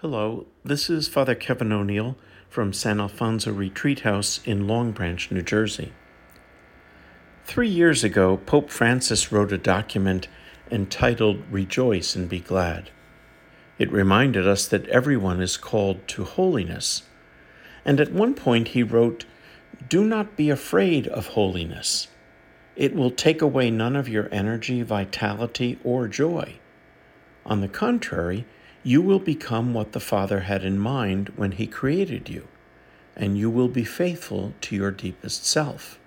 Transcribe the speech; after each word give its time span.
Hello, 0.00 0.44
this 0.62 0.90
is 0.90 1.08
Father 1.08 1.34
Kevin 1.34 1.72
O'Neill 1.72 2.18
from 2.50 2.74
San 2.74 3.00
Alfonso 3.00 3.50
Retreat 3.50 4.00
House 4.00 4.42
in 4.44 4.66
Long 4.66 4.92
Branch, 4.92 5.30
New 5.30 5.40
Jersey. 5.40 5.90
Three 7.46 7.70
years 7.70 8.04
ago, 8.04 8.36
Pope 8.36 8.68
Francis 8.68 9.32
wrote 9.32 9.52
a 9.52 9.56
document 9.56 10.28
entitled 10.70 11.42
Rejoice 11.50 12.14
and 12.14 12.28
Be 12.28 12.40
Glad. 12.40 12.90
It 13.78 13.90
reminded 13.90 14.46
us 14.46 14.68
that 14.68 14.86
everyone 14.88 15.40
is 15.40 15.56
called 15.56 16.06
to 16.08 16.24
holiness. 16.24 17.04
And 17.82 17.98
at 17.98 18.12
one 18.12 18.34
point, 18.34 18.68
he 18.68 18.82
wrote, 18.82 19.24
Do 19.88 20.04
not 20.04 20.36
be 20.36 20.50
afraid 20.50 21.08
of 21.08 21.28
holiness. 21.28 22.08
It 22.76 22.94
will 22.94 23.10
take 23.10 23.40
away 23.40 23.70
none 23.70 23.96
of 23.96 24.10
your 24.10 24.28
energy, 24.30 24.82
vitality, 24.82 25.78
or 25.82 26.06
joy. 26.06 26.58
On 27.46 27.62
the 27.62 27.68
contrary, 27.68 28.44
you 28.86 29.02
will 29.02 29.18
become 29.18 29.74
what 29.74 29.90
the 29.90 29.98
Father 29.98 30.42
had 30.42 30.64
in 30.64 30.78
mind 30.78 31.32
when 31.34 31.50
He 31.50 31.66
created 31.66 32.28
you, 32.28 32.46
and 33.16 33.36
you 33.36 33.50
will 33.50 33.66
be 33.66 33.82
faithful 33.82 34.54
to 34.60 34.76
your 34.76 34.92
deepest 34.92 35.44
self. 35.44 35.98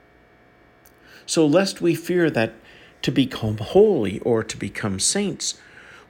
So, 1.25 1.45
lest 1.45 1.81
we 1.81 1.93
fear 1.93 2.29
that 2.29 2.53
to 3.01 3.11
become 3.11 3.57
holy 3.57 4.19
or 4.19 4.45
to 4.45 4.55
become 4.55 4.97
saints 4.97 5.59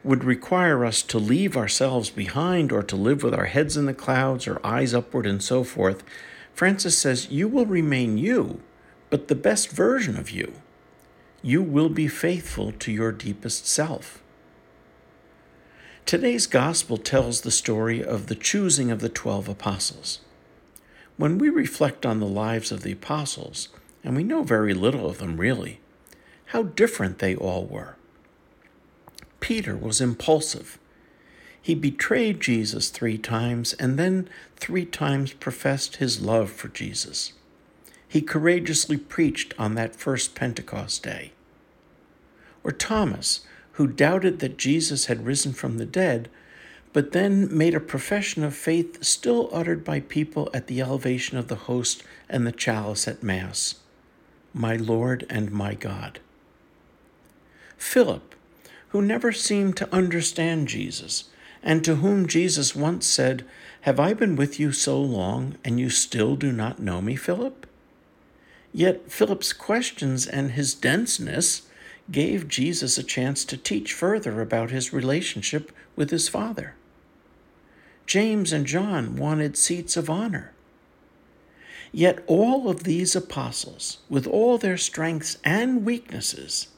would 0.04 0.24
require 0.24 0.86
us 0.86 1.02
to 1.02 1.18
leave 1.18 1.58
ourselves 1.58 2.12
behind 2.12 2.72
or 2.72 2.84
to 2.84 2.96
live 2.96 3.24
with 3.24 3.34
our 3.34 3.46
heads 3.46 3.76
in 3.76 3.88
the 3.88 3.94
clouds 3.96 4.48
or 4.48 4.64
eyes 4.64 4.94
upward 4.94 5.26
and 5.26 5.42
so 5.42 5.64
forth, 5.64 6.04
Francis 6.54 6.96
says, 6.96 7.32
You 7.32 7.48
will 7.48 7.66
remain 7.66 8.20
you, 8.20 8.62
but 9.10 9.28
the 9.28 9.34
best 9.34 9.72
version 9.72 10.20
of 10.20 10.30
you. 10.30 10.54
You 11.42 11.64
will 11.64 11.90
be 11.90 12.08
faithful 12.08 12.74
to 12.74 12.92
your 12.92 13.12
deepest 13.12 13.68
self. 13.68 14.22
Today's 16.10 16.48
gospel 16.48 16.98
tells 16.98 17.42
the 17.42 17.52
story 17.52 18.04
of 18.04 18.26
the 18.26 18.36
choosing 18.36 18.90
of 18.90 19.00
the 19.00 19.10
twelve 19.10 19.48
apostles. 19.48 20.22
When 21.18 21.38
we 21.38 21.50
reflect 21.50 22.04
on 22.04 22.20
the 22.20 22.26
lives 22.26 22.72
of 22.72 22.82
the 22.82 22.94
apostles, 22.94 23.70
and 24.04 24.16
we 24.16 24.24
know 24.24 24.42
very 24.42 24.74
little 24.74 25.08
of 25.08 25.20
them 25.20 25.40
really, 25.40 25.82
how 26.46 26.64
different 26.64 27.20
they 27.20 27.36
all 27.36 27.64
were. 27.64 27.96
Peter 29.40 29.78
was 29.78 30.02
impulsive. 30.02 30.80
He 31.62 31.76
betrayed 31.76 32.42
Jesus 32.42 32.90
three 32.90 33.20
times 33.20 33.74
and 33.74 34.00
then 34.00 34.28
three 34.56 34.86
times 34.86 35.34
professed 35.34 35.98
his 35.98 36.22
love 36.22 36.50
for 36.50 36.70
Jesus. 36.70 37.34
He 38.08 38.24
courageously 38.24 38.98
preached 38.98 39.54
on 39.60 39.76
that 39.76 39.96
first 39.96 40.34
Pentecost 40.34 41.04
day. 41.04 41.34
Or 42.64 42.72
Thomas, 42.72 43.42
who 43.74 43.88
doubted 43.88 44.40
that 44.40 44.58
Jesus 44.58 45.06
had 45.06 45.26
risen 45.26 45.54
from 45.54 45.78
the 45.78 45.86
dead, 45.86 46.30
but 46.92 47.12
then 47.12 47.56
made 47.56 47.76
a 47.76 47.80
profession 47.80 48.44
of 48.44 48.56
faith 48.56 49.04
still 49.04 49.50
uttered 49.54 49.84
by 49.84 50.00
people 50.00 50.50
at 50.54 50.68
the 50.68 50.82
elevation 50.82 51.38
of 51.38 51.48
the 51.48 51.56
host 51.56 52.04
and 52.28 52.46
the 52.46 52.52
chalice 52.52 53.08
at 53.08 53.24
Mass 53.24 53.76
My 54.54 54.76
Lord 54.76 55.26
and 55.30 55.52
my 55.52 55.76
God. 55.76 56.20
Philip, 57.78 58.36
who 58.90 59.02
never 59.02 59.32
seemed 59.32 59.78
to 59.78 59.94
understand 59.94 60.68
Jesus, 60.68 61.26
and 61.62 61.84
to 61.84 61.96
whom 61.96 62.28
Jesus 62.28 62.76
once 62.76 63.06
said, 63.06 63.46
Have 63.82 64.00
I 64.00 64.14
been 64.14 64.36
with 64.36 64.60
you 64.60 64.72
so 64.72 65.00
long, 65.00 65.58
and 65.64 65.80
you 65.80 65.90
still 65.90 66.36
do 66.36 66.52
not 66.52 66.80
know 66.80 67.02
me, 67.02 67.16
Philip? 67.16 67.68
Yet 68.74 69.12
Philip's 69.12 69.54
questions 69.54 70.26
and 70.28 70.52
his 70.52 70.74
denseness 70.74 71.64
gave 72.12 72.48
Jesus 72.48 72.98
a 72.98 73.04
chance 73.04 73.46
to 73.46 73.58
teach 73.58 73.94
further 73.94 74.42
about 74.42 74.72
his 74.72 74.94
relationship 74.94 75.72
with 75.96 76.10
his 76.10 76.28
Father. 76.28 76.76
James 78.06 78.52
and 78.52 78.66
John 78.66 79.16
wanted 79.16 79.56
seats 79.56 79.96
of 79.96 80.10
honor. 80.10 80.52
Yet 81.92 82.24
all 82.28 82.70
of 82.70 82.84
these 82.84 83.16
apostles, 83.16 84.00
with 84.10 84.26
all 84.28 84.58
their 84.58 84.78
strengths 84.78 85.38
and 85.44 85.86
weaknesses, 85.86 86.70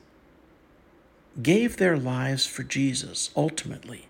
gave 1.41 1.77
their 1.77 1.97
lives 1.97 2.45
for 2.45 2.63
Jesus 2.63 3.29
ultimately, 3.35 4.07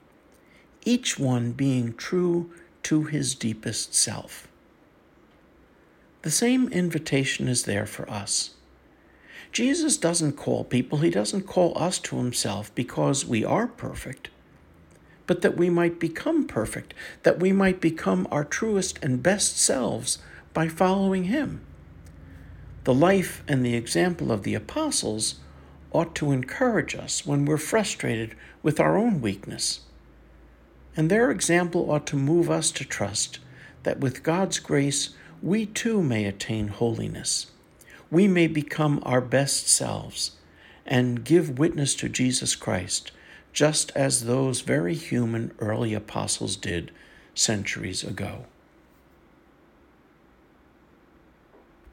each 0.83 1.19
one 1.19 1.51
being 1.51 1.93
true 1.93 2.51
to 2.83 3.03
his 3.03 3.35
deepest 3.35 3.93
self. 3.93 4.47
The 6.23 6.31
same 6.31 6.67
invitation 6.69 7.47
is 7.47 7.63
there 7.63 7.85
for 7.85 8.09
us. 8.09 8.51
Jesus 9.51 9.97
doesn't 9.97 10.37
call 10.37 10.63
people, 10.63 10.99
he 10.99 11.09
doesn't 11.09 11.41
call 11.41 11.77
us 11.77 11.99
to 11.99 12.17
himself 12.17 12.73
because 12.73 13.25
we 13.25 13.43
are 13.43 13.67
perfect, 13.67 14.29
but 15.27 15.41
that 15.41 15.57
we 15.57 15.69
might 15.69 15.99
become 15.99 16.47
perfect, 16.47 16.93
that 17.23 17.39
we 17.39 17.51
might 17.51 17.81
become 17.81 18.27
our 18.31 18.45
truest 18.45 18.97
and 19.01 19.21
best 19.21 19.59
selves 19.59 20.19
by 20.53 20.69
following 20.69 21.25
him. 21.25 21.61
The 22.85 22.93
life 22.93 23.43
and 23.45 23.65
the 23.65 23.75
example 23.75 24.31
of 24.31 24.43
the 24.43 24.55
apostles 24.55 25.35
ought 25.91 26.15
to 26.15 26.31
encourage 26.31 26.95
us 26.95 27.25
when 27.25 27.43
we're 27.43 27.57
frustrated 27.57 28.35
with 28.63 28.79
our 28.79 28.97
own 28.97 29.21
weakness. 29.21 29.81
And 30.95 31.11
their 31.11 31.29
example 31.29 31.91
ought 31.91 32.07
to 32.07 32.15
move 32.15 32.49
us 32.49 32.71
to 32.71 32.85
trust 32.85 33.39
that 33.83 33.99
with 33.99 34.23
God's 34.23 34.59
grace, 34.59 35.09
we 35.41 35.65
too 35.65 36.01
may 36.01 36.25
attain 36.25 36.69
holiness 36.69 37.47
we 38.11 38.27
may 38.27 38.45
become 38.45 39.01
our 39.03 39.21
best 39.21 39.67
selves 39.67 40.31
and 40.85 41.23
give 41.23 41.57
witness 41.57 41.95
to 41.95 42.09
Jesus 42.09 42.55
Christ, 42.55 43.11
just 43.53 43.91
as 43.95 44.25
those 44.25 44.61
very 44.61 44.93
human 44.93 45.51
early 45.59 45.93
apostles 45.93 46.57
did 46.57 46.91
centuries 47.33 48.03
ago. 48.03 48.45